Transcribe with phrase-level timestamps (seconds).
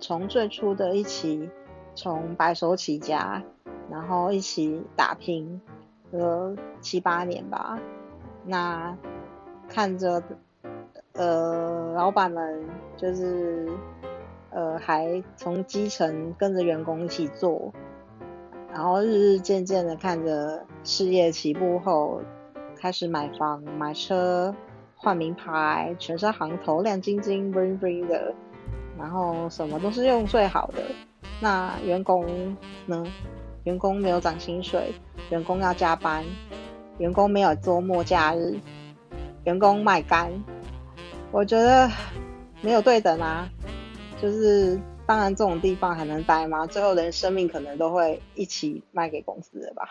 [0.00, 1.48] 从最初的一起
[1.94, 3.42] 从白手起家，
[3.90, 5.60] 然后一起打拼
[6.10, 7.78] 了七八年吧。
[8.44, 8.96] 那
[9.68, 10.22] 看着
[11.12, 12.64] 呃老板们
[12.96, 13.68] 就是
[14.50, 17.72] 呃还从基层跟着员工一起做，
[18.72, 22.22] 然后日日渐渐的看着事业起步后，
[22.76, 24.54] 开始买房买车。
[25.02, 28.34] 换名牌，全身行头亮晶晶，bling bling 的，
[28.98, 30.82] 然后什么都是用最好的。
[31.40, 33.04] 那员工呢？
[33.64, 34.90] 员工没有涨薪水，
[35.28, 36.24] 员工要加班，
[36.96, 38.58] 员工没有周末假日，
[39.44, 40.32] 员工卖干。
[41.30, 41.90] 我觉得
[42.62, 43.48] 没有对等啊，
[44.20, 46.66] 就是当然这种地方还能待吗？
[46.66, 49.90] 最后连生命可能都会一起卖给公司的吧。